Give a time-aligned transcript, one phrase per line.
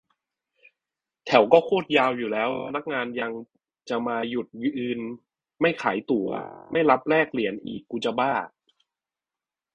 [1.25, 3.31] แถวก็โคตรยาวอยู่แล้ว พนักงานยัง
[3.89, 4.99] จะมาหยุดยืน
[5.61, 6.29] ไม่ขายตั๋ว-
[6.71, 8.31] ไม่รับแลกเหรียญอีก กูจะบ้า